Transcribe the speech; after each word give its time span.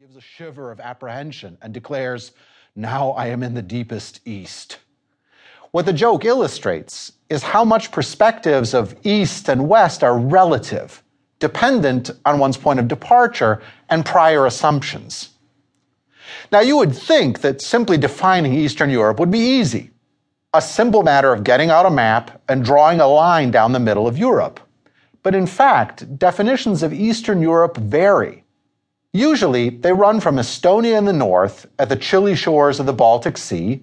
gives 0.00 0.14
a 0.14 0.20
shiver 0.20 0.70
of 0.70 0.78
apprehension 0.78 1.58
and 1.60 1.74
declares, 1.74 2.30
Now 2.76 3.10
I 3.10 3.26
am 3.26 3.42
in 3.42 3.54
the 3.54 3.62
deepest 3.62 4.20
East. 4.24 4.78
What 5.72 5.86
the 5.86 5.92
joke 5.92 6.24
illustrates 6.24 7.10
is 7.28 7.42
how 7.42 7.64
much 7.64 7.90
perspectives 7.90 8.74
of 8.74 8.94
East 9.02 9.48
and 9.48 9.68
West 9.68 10.04
are 10.04 10.16
relative, 10.16 11.02
dependent 11.40 12.12
on 12.24 12.38
one's 12.38 12.56
point 12.56 12.78
of 12.78 12.86
departure 12.86 13.60
and 13.88 14.06
prior 14.06 14.46
assumptions. 14.46 15.30
Now, 16.52 16.60
you 16.60 16.76
would 16.76 16.94
think 16.94 17.40
that 17.40 17.60
simply 17.60 17.98
defining 17.98 18.54
Eastern 18.54 18.90
Europe 18.90 19.18
would 19.18 19.32
be 19.32 19.58
easy, 19.58 19.90
a 20.54 20.62
simple 20.62 21.02
matter 21.02 21.32
of 21.32 21.42
getting 21.42 21.70
out 21.70 21.86
a 21.86 21.90
map 21.90 22.40
and 22.48 22.64
drawing 22.64 23.00
a 23.00 23.08
line 23.08 23.50
down 23.50 23.72
the 23.72 23.80
middle 23.80 24.06
of 24.06 24.16
Europe. 24.16 24.60
But 25.24 25.34
in 25.34 25.48
fact, 25.48 26.20
definitions 26.20 26.84
of 26.84 26.92
Eastern 26.92 27.42
Europe 27.42 27.76
vary 27.78 28.44
Usually, 29.12 29.70
they 29.70 29.92
run 29.92 30.20
from 30.20 30.36
Estonia 30.36 30.98
in 30.98 31.06
the 31.06 31.14
north 31.14 31.66
at 31.78 31.88
the 31.88 31.96
chilly 31.96 32.34
shores 32.34 32.78
of 32.78 32.84
the 32.84 32.92
Baltic 32.92 33.38
Sea, 33.38 33.82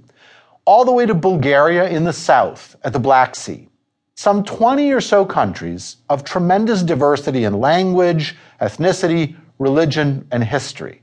all 0.66 0.86
the 0.86 0.92
way 0.92 1.08
to 1.08 1.16
Bulgaria 1.16 1.90
in 1.90 2.04
the 2.04 2.14
south 2.14 2.76
at 2.84 2.94
the 2.94 3.00
Black 3.00 3.36
Sea. 3.36 3.68
Some 4.14 4.44
20 4.44 4.92
or 4.92 5.02
so 5.02 5.26
countries 5.26 5.98
of 6.10 6.24
tremendous 6.24 6.84
diversity 6.84 7.44
in 7.44 7.60
language, 7.60 8.36
ethnicity, 8.62 9.36
religion, 9.58 10.28
and 10.32 10.44
history. 10.44 11.02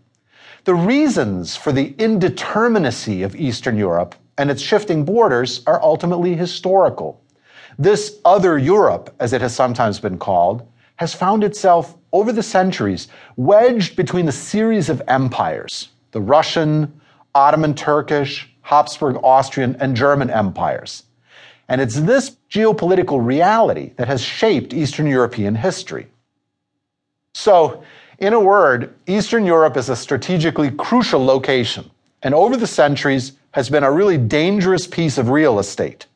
The 0.65 0.75
reasons 0.75 1.57
for 1.57 1.73
the 1.73 1.93
indeterminacy 1.95 3.25
of 3.25 3.35
Eastern 3.35 3.77
Europe 3.77 4.15
and 4.39 4.53
its 4.53 4.63
shifting 4.63 5.05
borders 5.05 5.63
are 5.67 5.83
ultimately 5.83 6.37
historical. 6.37 7.21
This 7.77 8.21
other 8.25 8.57
Europe, 8.57 9.15
as 9.19 9.33
it 9.33 9.41
has 9.41 9.55
sometimes 9.55 9.99
been 9.99 10.19
called, 10.19 10.67
has 11.03 11.13
found 11.13 11.43
itself 11.43 11.97
over 12.13 12.31
the 12.31 12.45
centuries 12.45 13.09
wedged 13.37 13.97
between 13.97 14.25
the 14.25 14.31
series 14.31 14.89
of 14.89 15.03
empires 15.09 15.89
the 16.13 16.21
Russian, 16.21 17.01
Ottoman 17.35 17.75
Turkish, 17.75 18.49
Habsburg 18.61 19.17
Austrian, 19.25 19.75
and 19.81 19.97
German 19.97 20.31
empires. 20.31 21.03
And 21.69 21.81
it's 21.81 21.99
this 21.99 22.37
geopolitical 22.51 23.25
reality 23.25 23.93
that 23.97 24.07
has 24.07 24.23
shaped 24.23 24.73
Eastern 24.75 25.09
European 25.09 25.57
history. 25.57 26.07
So, 27.35 27.83
in 28.19 28.33
a 28.35 28.39
word, 28.39 28.95
Eastern 29.09 29.45
Europe 29.45 29.77
is 29.77 29.89
a 29.89 29.97
strategically 29.97 30.71
crucial 30.71 31.25
location, 31.25 31.91
and 32.23 32.33
over 32.33 32.57
the 32.57 32.67
centuries 32.67 33.33
has 33.53 33.69
been 33.69 33.83
a 33.83 33.91
really 33.91 34.19
dangerous 34.19 34.87
piece 34.87 35.19
of 35.19 35.31
real 35.31 35.59
estate. 35.59 36.07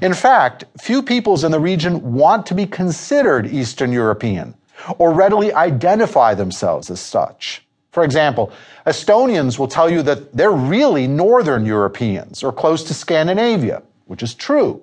In 0.00 0.14
fact, 0.14 0.64
few 0.80 1.02
peoples 1.02 1.44
in 1.44 1.52
the 1.52 1.60
region 1.60 2.14
want 2.14 2.46
to 2.46 2.54
be 2.54 2.66
considered 2.66 3.46
Eastern 3.46 3.92
European 3.92 4.54
or 4.98 5.12
readily 5.12 5.52
identify 5.52 6.34
themselves 6.34 6.90
as 6.90 7.00
such. 7.00 7.64
For 7.90 8.04
example, 8.04 8.50
Estonians 8.86 9.58
will 9.58 9.68
tell 9.68 9.90
you 9.90 10.02
that 10.02 10.34
they're 10.34 10.50
really 10.50 11.06
Northern 11.06 11.66
Europeans 11.66 12.42
or 12.42 12.52
close 12.52 12.82
to 12.84 12.94
Scandinavia, 12.94 13.82
which 14.06 14.22
is 14.22 14.34
true. 14.34 14.82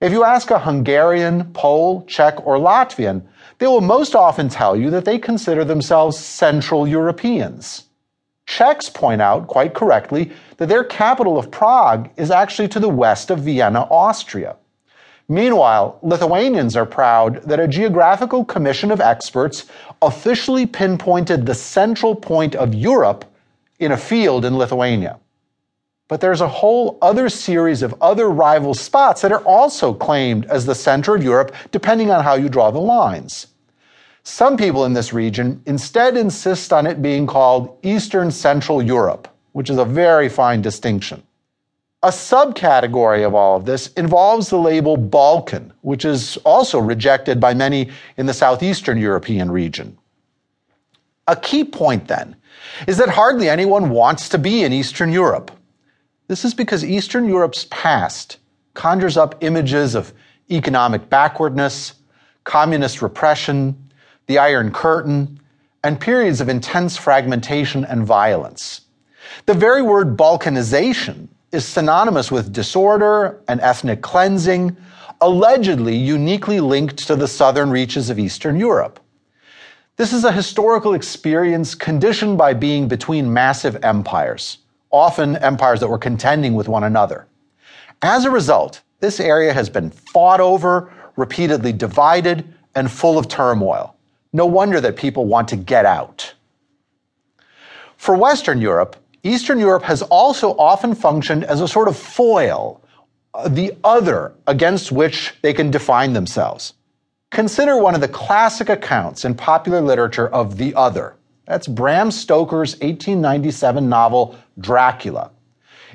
If 0.00 0.12
you 0.12 0.24
ask 0.24 0.50
a 0.50 0.58
Hungarian, 0.58 1.52
Pole, 1.52 2.04
Czech, 2.06 2.46
or 2.46 2.56
Latvian, 2.56 3.22
they 3.58 3.66
will 3.66 3.82
most 3.82 4.14
often 4.14 4.48
tell 4.48 4.74
you 4.74 4.88
that 4.90 5.04
they 5.04 5.18
consider 5.18 5.62
themselves 5.62 6.18
Central 6.18 6.88
Europeans. 6.88 7.84
Czechs 8.50 8.90
point 8.90 9.22
out, 9.22 9.46
quite 9.46 9.74
correctly, 9.74 10.32
that 10.56 10.68
their 10.68 10.82
capital 10.82 11.38
of 11.38 11.52
Prague 11.52 12.10
is 12.16 12.32
actually 12.32 12.66
to 12.66 12.80
the 12.80 12.88
west 12.88 13.30
of 13.30 13.38
Vienna, 13.38 13.86
Austria. 13.92 14.56
Meanwhile, 15.28 16.00
Lithuanians 16.02 16.74
are 16.76 16.84
proud 16.84 17.44
that 17.44 17.60
a 17.60 17.68
geographical 17.68 18.44
commission 18.44 18.90
of 18.90 19.00
experts 19.00 19.66
officially 20.02 20.66
pinpointed 20.66 21.46
the 21.46 21.54
central 21.54 22.16
point 22.16 22.56
of 22.56 22.74
Europe 22.74 23.24
in 23.78 23.92
a 23.92 23.96
field 23.96 24.44
in 24.44 24.58
Lithuania. 24.58 25.20
But 26.08 26.20
there's 26.20 26.40
a 26.40 26.48
whole 26.48 26.98
other 27.00 27.28
series 27.28 27.82
of 27.82 27.94
other 28.00 28.28
rival 28.28 28.74
spots 28.74 29.22
that 29.22 29.30
are 29.30 29.44
also 29.44 29.94
claimed 29.94 30.44
as 30.46 30.66
the 30.66 30.74
center 30.74 31.14
of 31.14 31.22
Europe, 31.22 31.54
depending 31.70 32.10
on 32.10 32.24
how 32.24 32.34
you 32.34 32.48
draw 32.48 32.72
the 32.72 32.80
lines. 32.80 33.46
Some 34.22 34.56
people 34.56 34.84
in 34.84 34.92
this 34.92 35.12
region 35.12 35.62
instead 35.66 36.16
insist 36.16 36.72
on 36.72 36.86
it 36.86 37.00
being 37.00 37.26
called 37.26 37.78
Eastern 37.82 38.30
Central 38.30 38.82
Europe, 38.82 39.28
which 39.52 39.70
is 39.70 39.78
a 39.78 39.84
very 39.84 40.28
fine 40.28 40.62
distinction. 40.62 41.22
A 42.02 42.08
subcategory 42.08 43.26
of 43.26 43.34
all 43.34 43.56
of 43.56 43.66
this 43.66 43.88
involves 43.88 44.48
the 44.48 44.58
label 44.58 44.96
Balkan, 44.96 45.72
which 45.82 46.04
is 46.04 46.38
also 46.38 46.78
rejected 46.78 47.40
by 47.40 47.52
many 47.52 47.90
in 48.16 48.26
the 48.26 48.32
southeastern 48.32 48.98
European 48.98 49.50
region. 49.50 49.98
A 51.26 51.36
key 51.36 51.62
point, 51.62 52.08
then, 52.08 52.36
is 52.86 52.96
that 52.96 53.10
hardly 53.10 53.48
anyone 53.48 53.90
wants 53.90 54.28
to 54.30 54.38
be 54.38 54.64
in 54.64 54.72
Eastern 54.72 55.12
Europe. 55.12 55.50
This 56.28 56.44
is 56.44 56.54
because 56.54 56.84
Eastern 56.84 57.28
Europe's 57.28 57.66
past 57.70 58.38
conjures 58.74 59.16
up 59.16 59.34
images 59.42 59.94
of 59.94 60.14
economic 60.50 61.10
backwardness, 61.10 61.94
communist 62.44 63.02
repression, 63.02 63.89
the 64.26 64.38
Iron 64.38 64.72
Curtain, 64.72 65.40
and 65.82 66.00
periods 66.00 66.40
of 66.40 66.48
intense 66.48 66.96
fragmentation 66.96 67.84
and 67.84 68.04
violence. 68.04 68.82
The 69.46 69.54
very 69.54 69.82
word 69.82 70.16
balkanization 70.16 71.28
is 71.52 71.64
synonymous 71.64 72.30
with 72.30 72.52
disorder 72.52 73.40
and 73.48 73.60
ethnic 73.60 74.02
cleansing, 74.02 74.76
allegedly 75.20 75.96
uniquely 75.96 76.60
linked 76.60 76.98
to 77.06 77.16
the 77.16 77.28
southern 77.28 77.70
reaches 77.70 78.10
of 78.10 78.18
Eastern 78.18 78.58
Europe. 78.58 79.00
This 79.96 80.12
is 80.12 80.24
a 80.24 80.32
historical 80.32 80.94
experience 80.94 81.74
conditioned 81.74 82.38
by 82.38 82.54
being 82.54 82.88
between 82.88 83.32
massive 83.32 83.84
empires, 83.84 84.58
often 84.90 85.36
empires 85.36 85.80
that 85.80 85.88
were 85.88 85.98
contending 85.98 86.54
with 86.54 86.68
one 86.68 86.84
another. 86.84 87.26
As 88.00 88.24
a 88.24 88.30
result, 88.30 88.80
this 89.00 89.20
area 89.20 89.52
has 89.52 89.68
been 89.68 89.90
fought 89.90 90.40
over, 90.40 90.92
repeatedly 91.16 91.72
divided, 91.72 92.50
and 92.74 92.90
full 92.90 93.18
of 93.18 93.28
turmoil. 93.28 93.94
No 94.32 94.46
wonder 94.46 94.80
that 94.80 94.96
people 94.96 95.26
want 95.26 95.48
to 95.48 95.56
get 95.56 95.84
out. 95.84 96.34
For 97.96 98.16
Western 98.16 98.60
Europe, 98.60 98.96
Eastern 99.22 99.58
Europe 99.58 99.82
has 99.82 100.02
also 100.02 100.56
often 100.56 100.94
functioned 100.94 101.44
as 101.44 101.60
a 101.60 101.68
sort 101.68 101.88
of 101.88 101.96
foil, 101.96 102.80
uh, 103.34 103.48
the 103.48 103.74
other 103.84 104.32
against 104.46 104.92
which 104.92 105.34
they 105.42 105.52
can 105.52 105.70
define 105.70 106.12
themselves. 106.12 106.74
Consider 107.30 107.76
one 107.76 107.94
of 107.94 108.00
the 108.00 108.08
classic 108.08 108.68
accounts 108.68 109.24
in 109.24 109.34
popular 109.34 109.80
literature 109.80 110.28
of 110.28 110.56
the 110.56 110.74
other. 110.74 111.16
That's 111.46 111.66
Bram 111.66 112.10
Stoker's 112.10 112.74
1897 112.74 113.88
novel 113.88 114.36
Dracula, 114.58 115.30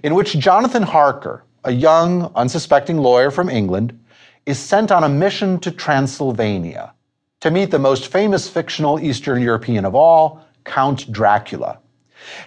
in 0.04 0.14
which 0.14 0.38
Jonathan 0.38 0.84
Harker, 0.84 1.44
a 1.64 1.72
young, 1.72 2.32
unsuspecting 2.36 2.98
lawyer 2.98 3.32
from 3.32 3.50
England, 3.50 4.00
is 4.46 4.60
sent 4.60 4.92
on 4.92 5.04
a 5.04 5.10
mission 5.10 5.60
to 5.60 5.72
Transylvania 5.72 6.94
to 7.42 7.52
meet 7.52 7.72
the 7.72 7.80
most 7.80 8.08
famous 8.08 8.50
fictional 8.50 9.00
Eastern 9.00 9.42
European 9.42 9.86
of 9.86 9.96
all, 9.96 10.46
Count 10.64 11.12
Dracula. 11.12 11.80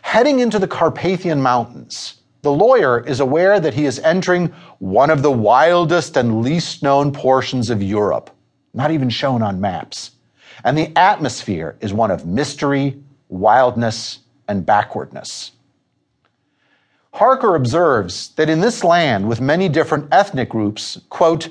Heading 0.03 0.41
into 0.41 0.59
the 0.59 0.69
Carpathian 0.69 1.41
Mountains, 1.41 2.21
the 2.43 2.53
lawyer 2.53 3.05
is 3.07 3.21
aware 3.21 3.61
that 3.61 3.75
he 3.75 3.85
is 3.85 3.99
entering 4.01 4.49
one 4.79 5.11
of 5.11 5.23
the 5.23 5.31
wildest 5.31 6.17
and 6.17 6.43
least 6.43 6.83
known 6.83 7.13
portions 7.13 7.71
of 7.71 7.83
Europe, 7.83 8.31
not 8.75 8.91
even 8.91 9.11
shown 9.11 9.43
on 9.43 9.61
maps. 9.61 10.13
And 10.65 10.77
the 10.77 10.97
atmosphere 10.97 11.77
is 11.81 11.93
one 11.93 12.11
of 12.11 12.27
mystery, 12.27 13.01
wildness, 13.29 14.21
and 14.49 14.65
backwardness. 14.65 15.53
Harker 17.13 17.55
observes 17.55 18.31
that 18.37 18.49
in 18.49 18.61
this 18.61 18.85
land 18.85 19.29
with 19.29 19.41
many 19.41 19.69
different 19.69 20.09
ethnic 20.13 20.49
groups, 20.49 21.01
quote, 21.09 21.49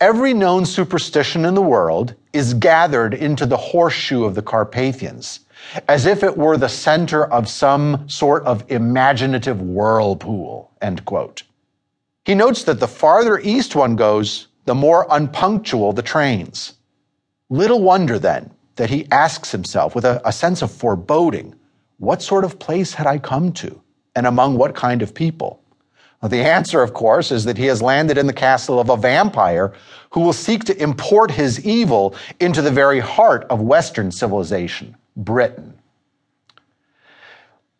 every 0.00 0.34
known 0.34 0.66
superstition 0.66 1.44
in 1.44 1.54
the 1.54 1.62
world 1.62 2.14
is 2.34 2.54
gathered 2.54 3.14
into 3.14 3.46
the 3.46 3.56
horseshoe 3.56 4.24
of 4.24 4.34
the 4.34 4.42
Carpathians 4.42 5.40
as 5.88 6.06
if 6.06 6.22
it 6.22 6.36
were 6.36 6.56
the 6.56 6.68
center 6.68 7.24
of 7.24 7.48
some 7.48 8.08
sort 8.08 8.44
of 8.44 8.64
imaginative 8.70 9.60
whirlpool, 9.60 10.70
end 10.80 11.04
quote. 11.04 11.42
He 12.24 12.34
notes 12.34 12.64
that 12.64 12.80
the 12.80 12.88
farther 12.88 13.38
east 13.38 13.74
one 13.74 13.96
goes, 13.96 14.48
the 14.64 14.74
more 14.74 15.06
unpunctual 15.10 15.92
the 15.92 16.02
trains. 16.02 16.74
Little 17.50 17.82
wonder 17.82 18.18
then 18.18 18.50
that 18.76 18.90
he 18.90 19.06
asks 19.10 19.52
himself 19.52 19.94
with 19.94 20.04
a, 20.04 20.20
a 20.26 20.32
sense 20.32 20.62
of 20.62 20.70
foreboding, 20.70 21.54
what 21.98 22.22
sort 22.22 22.44
of 22.44 22.58
place 22.58 22.94
had 22.94 23.06
I 23.06 23.18
come 23.18 23.52
to, 23.52 23.80
and 24.16 24.26
among 24.26 24.56
what 24.56 24.74
kind 24.74 25.02
of 25.02 25.14
people? 25.14 25.60
The 26.24 26.42
answer, 26.42 26.80
of 26.82 26.94
course, 26.94 27.30
is 27.30 27.44
that 27.44 27.58
he 27.58 27.66
has 27.66 27.82
landed 27.82 28.16
in 28.16 28.26
the 28.26 28.32
castle 28.32 28.80
of 28.80 28.88
a 28.88 28.96
vampire 28.96 29.74
who 30.10 30.20
will 30.20 30.32
seek 30.32 30.64
to 30.64 30.82
import 30.82 31.30
his 31.30 31.64
evil 31.66 32.14
into 32.40 32.62
the 32.62 32.70
very 32.70 32.98
heart 32.98 33.44
of 33.50 33.60
Western 33.60 34.10
civilization. 34.10 34.96
Britain. 35.16 35.74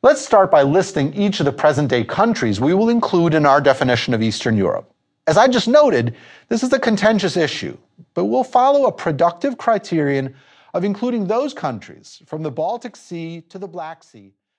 Let's 0.02 0.24
start 0.24 0.50
by 0.50 0.62
listing 0.62 1.14
each 1.14 1.40
of 1.40 1.46
the 1.46 1.52
present 1.52 1.88
day 1.88 2.04
countries 2.04 2.60
we 2.60 2.74
will 2.74 2.90
include 2.90 3.32
in 3.32 3.46
our 3.46 3.62
definition 3.62 4.12
of 4.12 4.22
Eastern 4.22 4.58
Europe. 4.58 4.92
As 5.26 5.38
I 5.38 5.48
just 5.48 5.66
noted, 5.66 6.14
this 6.48 6.62
is 6.62 6.72
a 6.74 6.78
contentious 6.78 7.38
issue, 7.38 7.78
but 8.12 8.26
we'll 8.26 8.44
follow 8.44 8.84
a 8.84 8.92
productive 8.92 9.56
criterion 9.56 10.34
of 10.74 10.84
including 10.84 11.26
those 11.26 11.54
countries 11.54 12.20
from 12.26 12.42
the 12.42 12.50
Baltic 12.50 12.94
Sea 12.94 13.40
to 13.48 13.58
the 13.58 13.66
Black 13.66 14.04
Sea 14.04 14.34